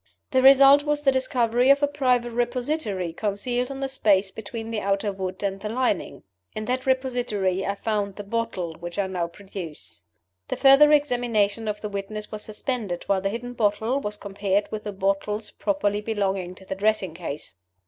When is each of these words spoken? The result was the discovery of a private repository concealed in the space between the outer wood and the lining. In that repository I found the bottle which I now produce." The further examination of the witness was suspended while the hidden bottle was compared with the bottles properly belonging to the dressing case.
The 0.31 0.41
result 0.41 0.81
was 0.81 1.03
the 1.03 1.11
discovery 1.11 1.69
of 1.69 1.83
a 1.83 1.87
private 1.87 2.31
repository 2.31 3.13
concealed 3.13 3.69
in 3.69 3.81
the 3.81 3.87
space 3.87 4.31
between 4.31 4.71
the 4.71 4.79
outer 4.79 5.11
wood 5.11 5.43
and 5.43 5.59
the 5.59 5.69
lining. 5.69 6.23
In 6.55 6.65
that 6.65 6.87
repository 6.87 7.63
I 7.67 7.75
found 7.75 8.15
the 8.15 8.23
bottle 8.23 8.73
which 8.79 8.97
I 8.97 9.05
now 9.05 9.27
produce." 9.27 10.01
The 10.47 10.55
further 10.55 10.91
examination 10.91 11.67
of 11.67 11.81
the 11.81 11.89
witness 11.89 12.31
was 12.31 12.41
suspended 12.41 13.03
while 13.03 13.21
the 13.21 13.29
hidden 13.29 13.53
bottle 13.53 13.99
was 13.99 14.17
compared 14.17 14.71
with 14.71 14.85
the 14.85 14.91
bottles 14.91 15.51
properly 15.51 16.01
belonging 16.01 16.55
to 16.55 16.65
the 16.65 16.73
dressing 16.73 17.13
case. 17.13 17.57